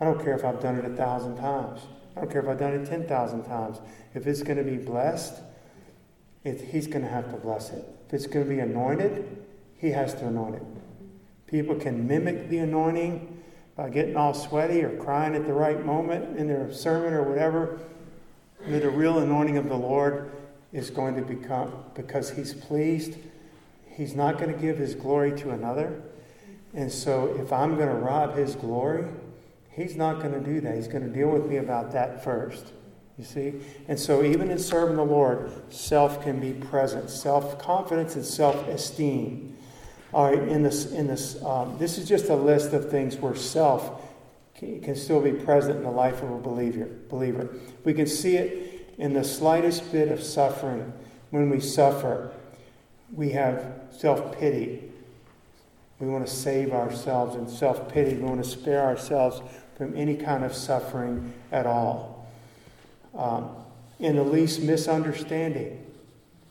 [0.00, 1.80] I don't care if I've done it a thousand times.
[2.16, 3.80] I don't care if I've done it 10,000 times.
[4.14, 5.34] If it's going to be blessed,
[6.44, 7.84] it, He's going to have to bless it.
[8.08, 9.44] If it's going to be anointed,
[9.76, 10.62] He has to anoint it.
[11.46, 13.42] People can mimic the anointing
[13.76, 17.78] by getting all sweaty or crying at the right moment in their sermon or whatever.
[18.68, 20.32] But the real anointing of the Lord
[20.72, 23.18] is going to become because He's pleased.
[23.88, 26.02] He's not going to give His glory to another.
[26.76, 29.06] And so if I'm going to rob his glory,
[29.70, 30.76] he's not going to do that.
[30.76, 32.72] He's going to deal with me about that first.
[33.18, 33.54] You see?
[33.88, 37.08] And so even in serving the Lord, self can be present.
[37.08, 39.56] Self confidence and self esteem.
[40.12, 43.34] All right, in this, in this, um, this is just a list of things where
[43.34, 44.02] self
[44.54, 46.88] can still be present in the life of a believer.
[47.08, 47.48] believer.
[47.84, 50.92] We can see it in the slightest bit of suffering.
[51.30, 52.32] When we suffer,
[53.12, 54.92] we have self pity.
[55.98, 58.16] We want to save ourselves in self pity.
[58.16, 59.40] We want to spare ourselves
[59.76, 62.28] from any kind of suffering at all.
[63.14, 63.50] Um,
[63.98, 65.86] in the least misunderstanding,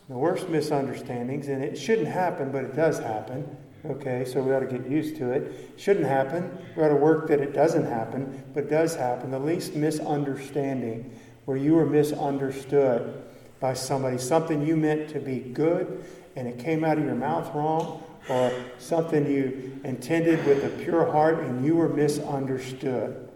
[0.10, 3.58] the worst misunderstandings, and it shouldn't happen, but it does happen.
[3.86, 5.74] Okay, so we ought to get used to it.
[5.78, 6.58] Shouldn't happen.
[6.76, 9.30] We ought to work that it doesn't happen, but does happen.
[9.30, 13.24] The least misunderstanding, where you were misunderstood
[13.60, 16.04] by somebody, something you meant to be good,
[16.36, 21.12] and it came out of your mouth wrong, or something you intended with a pure
[21.12, 23.30] heart and you were misunderstood.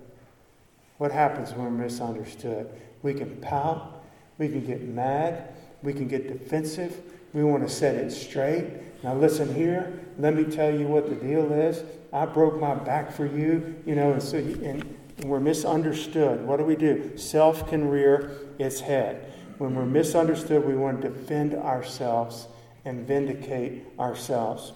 [0.97, 2.69] What happens when we're misunderstood?
[3.03, 4.03] We can pout,
[4.37, 7.01] we can get mad, We can get defensive.
[7.33, 8.65] We want to set it straight.
[9.03, 10.01] Now, listen here.
[10.17, 11.83] Let me tell you what the deal is.
[12.11, 16.45] I broke my back for you, you know, and so and, we're misunderstood.
[16.45, 17.17] What do we do?
[17.17, 19.33] Self can rear its head.
[19.57, 22.47] When we're misunderstood, we want to defend ourselves
[22.85, 24.71] and vindicate ourselves.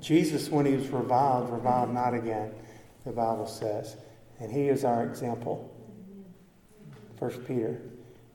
[0.00, 2.52] Jesus, when he was reviled, reviled not again,
[3.04, 3.96] the Bible says.
[4.40, 5.72] And he is our example.
[7.18, 7.80] First Peter.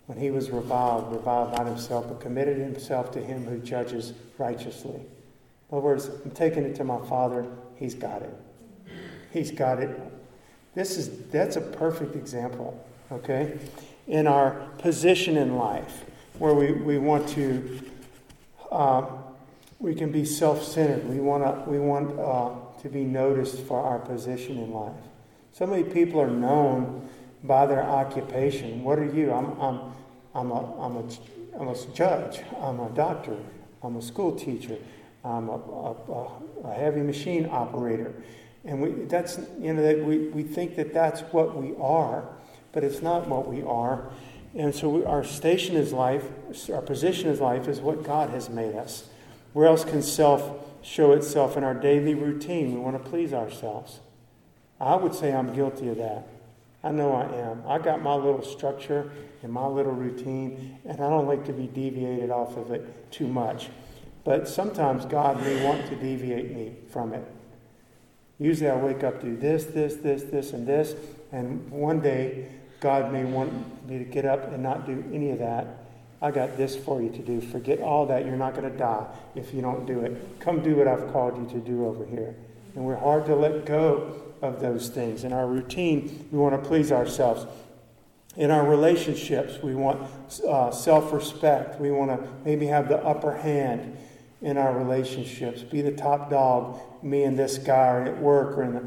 [0.08, 4.96] When he was reviled, reviled not himself, but committed himself to him who judges righteously.
[4.96, 7.46] In other words, I'm taking it to my Father.
[7.76, 8.34] He's got it.
[9.32, 9.98] He's got it.
[10.76, 13.58] This is that's a perfect example, okay?
[14.08, 16.04] In our position in life,
[16.40, 17.80] where we, we want to
[18.72, 19.06] uh,
[19.82, 21.10] we can be self-centered.
[21.10, 24.94] We want to we want uh, to be noticed for our position in life.
[25.52, 27.10] So many people are known
[27.44, 28.84] by their occupation.
[28.84, 29.34] What are you?
[29.34, 29.94] I'm, I'm,
[30.34, 31.04] I'm, a, I'm, a,
[31.60, 32.42] I'm a judge.
[32.62, 33.38] I'm a doctor.
[33.84, 34.78] I'm a school teacher.
[35.24, 36.32] I'm a, a,
[36.66, 38.14] a heavy machine operator.
[38.64, 42.24] And we, that's, you know, that we, we think that that's what we are,
[42.72, 44.10] but it's not what we are.
[44.56, 46.26] And so we, our station is life,
[46.70, 49.10] our position is life is what God has made us.
[49.54, 52.74] Where else can self show itself in our daily routine?
[52.74, 54.00] We want to please ourselves.
[54.80, 56.28] I would say I'm guilty of that.
[56.84, 57.64] I know I am.
[57.68, 59.12] I got my little structure
[59.44, 63.28] and my little routine, and I don't like to be deviated off of it too
[63.28, 63.70] much.
[64.24, 67.24] But sometimes God may want to deviate me from it.
[68.40, 70.96] Usually I wake up, do this, this, this, this, and this,
[71.32, 72.48] and one day
[72.80, 75.81] God may want me to get up and not do any of that.
[76.22, 77.42] I got this for you to do.
[77.42, 78.26] Forget all that.
[78.26, 80.40] You're not going to die if you don't do it.
[80.40, 82.36] Come do what I've called you to do over here.
[82.76, 85.24] And we're hard to let go of those things.
[85.24, 87.46] In our routine, we want to please ourselves.
[88.38, 90.10] In our relationships, we want
[90.48, 91.82] uh, self respect.
[91.82, 93.98] We want to maybe have the upper hand
[94.42, 98.64] in our relationships, be the top dog, me and this guy, or at work, or
[98.64, 98.84] in the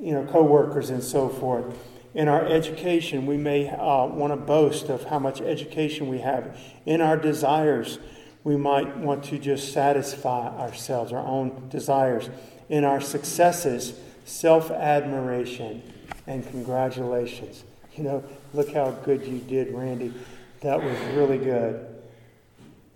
[0.00, 1.76] you know, co-workers and so forth.
[2.16, 6.58] In our education, we may uh, want to boast of how much education we have.
[6.86, 7.98] In our desires,
[8.42, 12.30] we might want to just satisfy ourselves, our own desires.
[12.70, 15.82] In our successes, self admiration
[16.26, 17.64] and congratulations.
[17.96, 18.24] You know,
[18.54, 20.14] look how good you did, Randy.
[20.62, 21.86] That was really good.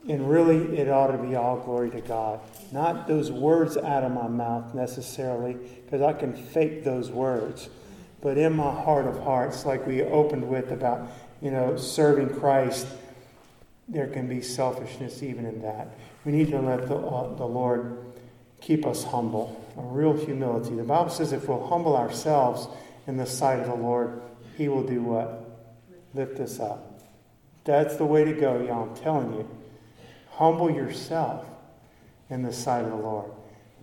[0.09, 2.41] And really, it ought to be all glory to God.
[2.73, 7.69] Not those words out of my mouth necessarily, because I can fake those words.
[8.23, 11.09] But in my heart of hearts, like we opened with about,
[11.41, 12.87] you know, serving Christ,
[13.89, 15.89] there can be selfishness even in that.
[16.25, 17.99] We need to let the, uh, the Lord
[18.61, 20.75] keep us humble, a real humility.
[20.75, 22.69] The Bible says if we'll humble ourselves
[23.07, 24.21] in the sight of the Lord,
[24.57, 25.47] He will do what?
[26.15, 27.01] Lift us up.
[27.65, 28.91] That's the way to go, y'all.
[28.91, 29.49] I'm telling you.
[30.33, 31.47] Humble yourself
[32.29, 33.31] in the sight of the Lord.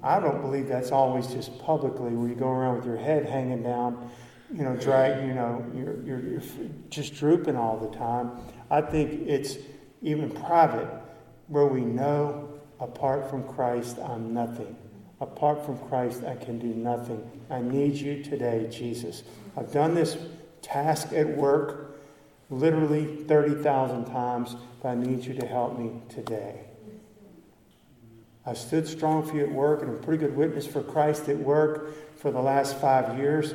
[0.02, 3.64] I don't believe that's always just publicly where you go around with your head hanging
[3.64, 4.10] down,
[4.54, 6.42] you know, drag, you know, you're, you're, you're
[6.90, 8.32] just drooping all the time.
[8.70, 9.58] I think it's
[10.02, 10.90] even private
[11.48, 14.76] where we know Apart from Christ, I'm nothing.
[15.20, 17.28] Apart from Christ, I can do nothing.
[17.50, 19.24] I need you today, Jesus.
[19.56, 20.18] I've done this
[20.62, 21.98] task at work
[22.50, 26.62] literally 30,000 times, but I need you to help me today.
[28.46, 31.38] I stood strong for you at work and a pretty good witness for Christ at
[31.38, 33.54] work for the last five years.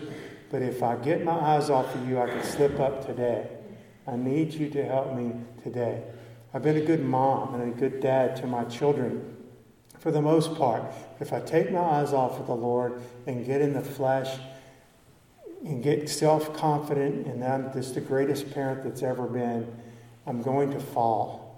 [0.52, 3.48] But if I get my eyes off of you, I can slip up today.
[4.06, 6.02] I need you to help me today.
[6.52, 9.34] I've been a good mom and a good dad to my children
[9.98, 10.84] for the most part.
[11.20, 14.38] If I take my eyes off of the Lord and get in the flesh
[15.64, 19.74] and get self confident and I'm just the greatest parent that's ever been,
[20.26, 21.51] I'm going to fall.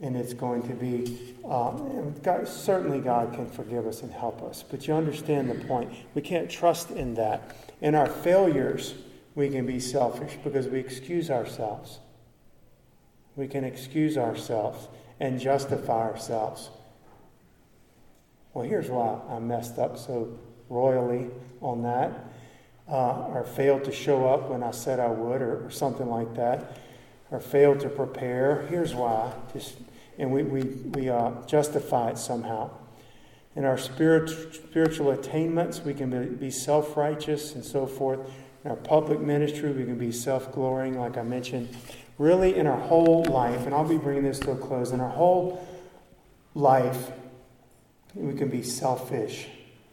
[0.00, 4.64] And it's going to be, um, God, certainly God can forgive us and help us.
[4.68, 5.92] But you understand the point.
[6.14, 7.54] We can't trust in that.
[7.82, 8.94] In our failures,
[9.34, 11.98] we can be selfish because we excuse ourselves.
[13.36, 14.88] We can excuse ourselves
[15.20, 16.70] and justify ourselves.
[18.52, 20.36] Well, here's why I messed up so
[20.68, 21.30] royally
[21.60, 22.24] on that,
[22.88, 26.34] uh, or failed to show up when I said I would, or, or, something like
[26.34, 26.78] that,
[27.30, 28.66] or failed to prepare.
[28.68, 29.32] Here's why.
[29.52, 29.76] Just,
[30.20, 32.70] and we, we, we uh, justify it somehow.
[33.56, 38.20] In our spirit, spiritual attainments, we can be, self righteous and so forth.
[38.64, 41.74] In our public ministry, we can be self glorying, like I mentioned
[42.18, 45.08] really in our whole life, and I'll be bringing this to a close, in our
[45.08, 45.66] whole
[46.54, 47.10] life,
[48.14, 49.48] we can be selfish.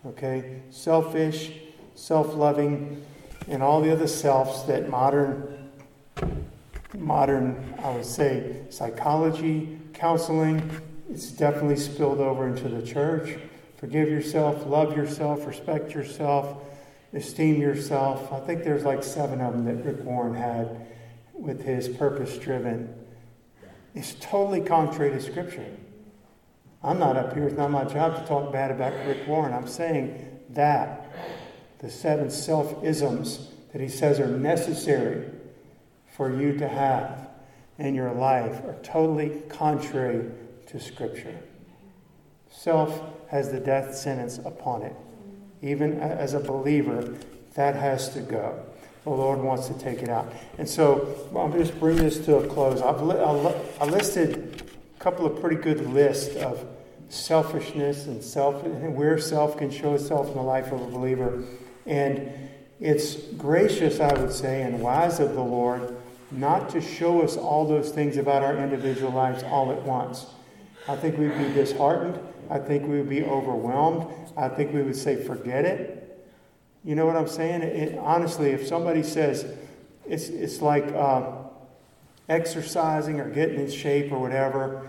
[0.05, 0.61] Okay?
[0.69, 1.53] Selfish,
[1.95, 3.01] self loving,
[3.47, 5.69] and all the other selves that modern
[6.93, 10.69] modern, I would say, psychology, counseling.
[11.09, 13.37] It's definitely spilled over into the church.
[13.77, 16.63] Forgive yourself, love yourself, respect yourself,
[17.13, 18.31] esteem yourself.
[18.31, 20.87] I think there's like seven of them that Rick Warren had
[21.33, 22.93] with his purpose driven.
[23.93, 25.65] It's totally contrary to Scripture.
[26.83, 29.53] I'm not up here, it's not my job to talk bad about Rick Warren.
[29.53, 31.05] I'm saying that
[31.79, 35.29] the seven self isms that he says are necessary
[36.15, 37.26] for you to have
[37.79, 40.29] in your life are totally contrary
[40.67, 41.37] to Scripture.
[42.49, 44.95] Self has the death sentence upon it.
[45.61, 47.15] Even as a believer,
[47.55, 48.63] that has to go.
[49.03, 50.31] The Lord wants to take it out.
[50.57, 52.81] And so I'll just bring this to a close.
[52.81, 53.15] I've li-
[53.79, 54.63] I listed
[54.95, 56.65] a couple of pretty good lists of
[57.09, 61.43] selfishness and self and where self can show itself in the life of a believer.
[61.85, 62.31] And
[62.79, 65.96] it's gracious, I would say, and wise of the Lord
[66.31, 70.25] not to show us all those things about our individual lives all at once.
[70.87, 72.19] I think we'd be disheartened.
[72.49, 74.07] I think we would be overwhelmed.
[74.35, 76.03] I think we would say, forget it.
[76.83, 77.61] You know what I'm saying?
[77.63, 79.45] It, honestly, if somebody says
[80.05, 81.31] it's, it's like uh,
[82.29, 84.87] exercising or getting in shape or whatever,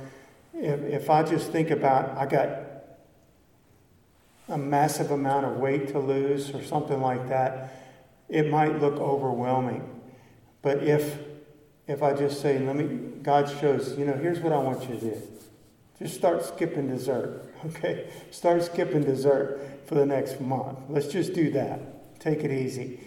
[0.54, 2.60] if, if I just think about, I got
[4.48, 7.74] a massive amount of weight to lose or something like that,
[8.28, 10.00] it might look overwhelming.
[10.62, 11.18] But if
[11.88, 12.84] if I just say, let me,
[13.22, 15.22] God shows, you know, here's what I want you to do.
[15.98, 18.10] Just start skipping dessert, okay?
[18.30, 20.78] Start skipping dessert for the next month.
[20.88, 22.20] Let's just do that.
[22.20, 23.00] Take it easy.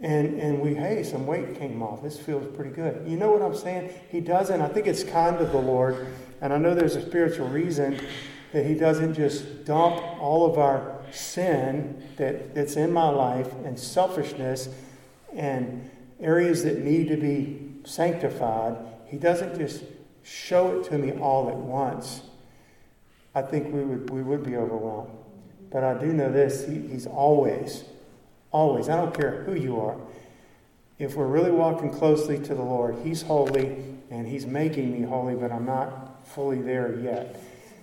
[0.00, 2.02] And, and we, hey, some weight came off.
[2.02, 3.08] This feels pretty good.
[3.08, 3.90] You know what I'm saying?
[4.10, 4.60] He doesn't.
[4.60, 6.08] I think it's kind of the Lord.
[6.40, 8.00] And I know there's a spiritual reason
[8.52, 13.78] that He doesn't just dump all of our sin that, that's in my life and
[13.78, 14.68] selfishness
[15.34, 15.88] and
[16.20, 18.76] areas that need to be sanctified.
[19.06, 19.82] He doesn't just
[20.22, 22.22] show it to me all at once.
[23.34, 25.10] I think we would, we would be overwhelmed.
[25.70, 27.84] But I do know this he, He's always,
[28.50, 29.96] always, I don't care who you are,
[30.98, 35.34] if we're really walking closely to the Lord, He's holy and He's making me holy,
[35.34, 37.40] but I'm not fully there yet.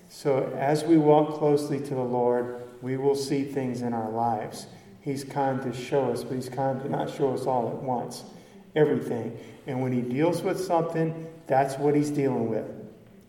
[0.09, 4.67] So as we walk closely to the Lord, we will see things in our lives.
[5.01, 8.23] He's kind to show us, but He's kind to not show us all at once,
[8.75, 9.37] everything.
[9.67, 12.65] And when He deals with something, that's what He's dealing with.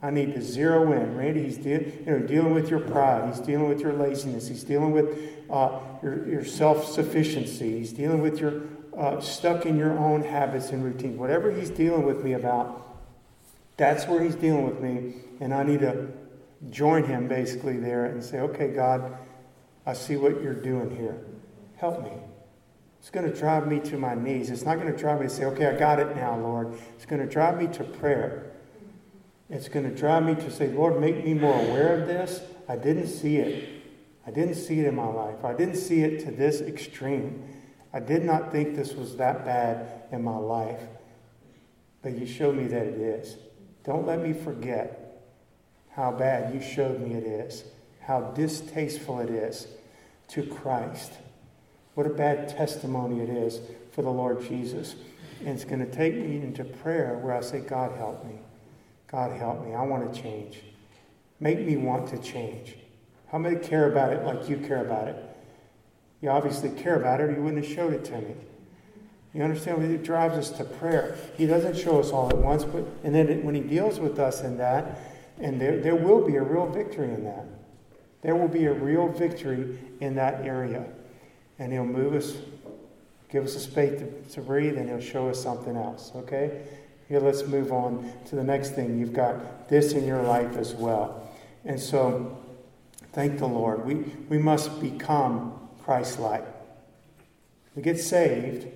[0.03, 1.17] I need to zero in.
[1.17, 3.35] Randy, he's de- you know, dealing with your pride.
[3.35, 4.47] He's dealing with your laziness.
[4.47, 5.19] He's dealing with
[5.51, 7.79] uh, your, your self sufficiency.
[7.79, 8.63] He's dealing with your
[8.97, 11.19] uh, stuck in your own habits and routines.
[11.19, 12.99] Whatever he's dealing with me about,
[13.77, 15.15] that's where he's dealing with me.
[15.41, 16.09] And I need to
[16.71, 19.17] join him basically there and say, okay, God,
[19.87, 21.19] I see what you're doing here.
[21.77, 22.13] Help me.
[23.07, 24.51] It's going to drive me to my knees.
[24.51, 26.77] It's not going to drive me to say, okay, I got it now, Lord.
[26.97, 28.51] It's going to drive me to prayer.
[29.49, 32.41] It's going to drive me to say, Lord, make me more aware of this.
[32.69, 33.85] I didn't see it.
[34.27, 35.45] I didn't see it in my life.
[35.45, 37.45] I didn't see it to this extreme.
[37.93, 40.83] I did not think this was that bad in my life.
[42.03, 43.37] But you showed me that it is.
[43.85, 45.23] Don't let me forget
[45.93, 47.63] how bad you showed me it is,
[48.01, 49.69] how distasteful it is
[50.31, 51.13] to Christ.
[51.97, 53.59] What a bad testimony it is
[53.93, 54.97] for the Lord Jesus.
[55.41, 58.35] And it's going to take me into prayer where I say, God, help me.
[59.11, 59.73] God, help me.
[59.73, 60.61] I want to change.
[61.41, 62.77] Make me want to change.
[63.33, 65.17] How many care about it like you care about it?
[66.21, 68.35] You obviously care about it, or you wouldn't have showed it to me.
[69.33, 69.83] You understand?
[69.83, 71.17] It drives us to prayer.
[71.39, 74.43] He doesn't show us all at once, but and then when He deals with us
[74.43, 74.99] in that,
[75.41, 77.47] and there, there will be a real victory in that.
[78.21, 80.87] There will be a real victory in that area.
[81.59, 82.37] And He'll move us,
[83.31, 86.63] give us a space to, to breathe, and He'll show us something else, okay?
[87.09, 88.99] Here, let's move on to the next thing.
[88.99, 91.31] You've got this in your life as well.
[91.65, 92.37] And so,
[93.13, 93.85] thank the Lord.
[93.85, 93.95] We,
[94.29, 96.45] we must become Christ like.
[97.77, 98.67] We get saved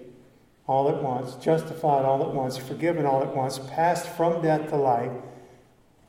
[0.66, 4.76] all at once, justified all at once, forgiven all at once, passed from death to
[4.76, 5.11] life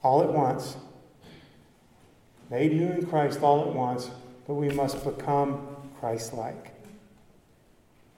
[0.03, 0.77] all at once,
[2.49, 4.11] made new in Christ all at once,
[4.47, 5.70] but we must become
[6.01, 6.73] Christ like.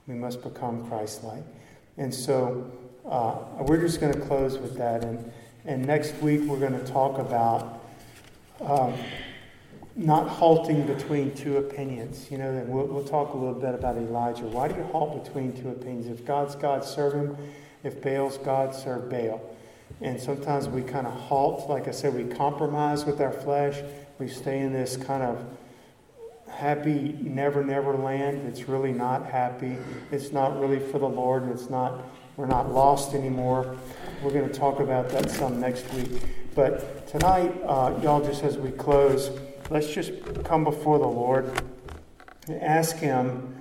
[0.06, 1.44] We must become Christ like.
[1.98, 2.72] And so,
[3.08, 5.04] uh, we're just going to close with that.
[5.04, 5.30] And,
[5.66, 7.84] and next week, we're going to talk about
[8.62, 8.94] um,
[9.96, 12.30] not halting between two opinions.
[12.30, 14.46] You know, and we'll, we'll talk a little bit about Elijah.
[14.46, 16.06] Why do you halt between two opinions?
[16.06, 17.36] If God's God, serve him.
[17.82, 19.42] If Baal's God, serve Baal.
[20.00, 21.68] And sometimes we kind of halt.
[21.68, 23.78] Like I said, we compromise with our flesh.
[24.18, 25.44] We stay in this kind of
[26.48, 28.46] happy never, never land.
[28.48, 29.76] It's really not happy.
[30.10, 31.42] It's not really for the Lord.
[31.42, 32.04] And it's not
[32.36, 33.76] We're not lost anymore.
[34.22, 36.10] We're going to talk about that some next week.
[36.54, 39.30] But tonight, uh, y'all, just as we close,
[39.70, 40.12] let's just
[40.44, 41.52] come before the Lord
[42.48, 43.54] and ask Him,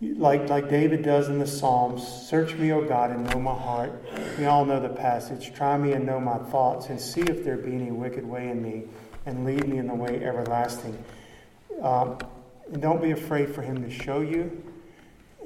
[0.00, 3.92] like, like David does in the Psalms Search me, O God, and know my heart.
[4.38, 5.52] We all know the passage.
[5.52, 8.62] Try me and know my thoughts, and see if there be any wicked way in
[8.62, 8.84] me,
[9.26, 10.96] and lead me in the way everlasting.
[11.82, 12.18] Um,
[12.72, 14.62] and don't be afraid for Him to show you.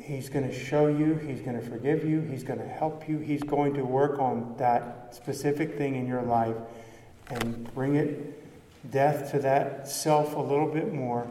[0.00, 3.18] He's going to show you, He's going to forgive you, He's going to help you,
[3.18, 6.56] He's going to work on that specific thing in your life
[7.28, 11.26] and bring it death to that self a little bit more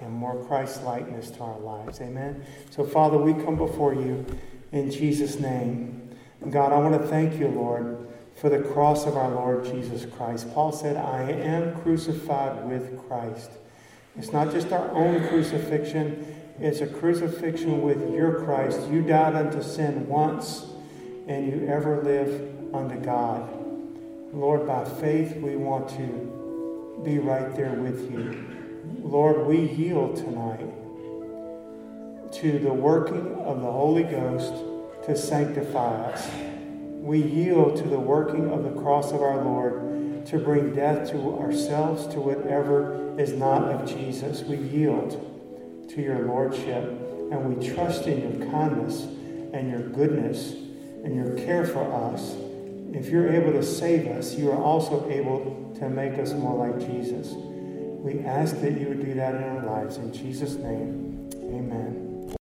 [0.00, 2.00] and more Christ likeness to our lives.
[2.00, 2.44] Amen.
[2.70, 4.24] So, Father, we come before you
[4.72, 6.10] in Jesus' name.
[6.50, 10.52] God, I want to thank you, Lord, for the cross of our Lord Jesus Christ.
[10.54, 13.50] Paul said, I am crucified with Christ.
[14.18, 18.80] It's not just our own crucifixion, it's a crucifixion with your Christ.
[18.90, 20.66] You died unto sin once,
[21.28, 23.48] and you ever live unto God.
[24.32, 28.44] Lord, by faith, we want to be right there with you.
[29.02, 30.66] Lord, we yield tonight
[32.32, 34.52] to the working of the Holy Ghost
[35.06, 36.28] to sanctify us.
[37.00, 39.97] We yield to the working of the cross of our Lord
[40.28, 44.42] to bring death to ourselves, to whatever is not of Jesus.
[44.42, 49.02] We yield to your lordship, and we trust in your kindness
[49.54, 50.52] and your goodness
[51.04, 52.36] and your care for us.
[52.92, 56.78] If you're able to save us, you are also able to make us more like
[56.86, 57.32] Jesus.
[57.32, 59.96] We ask that you would do that in our lives.
[59.96, 61.97] In Jesus' name, amen.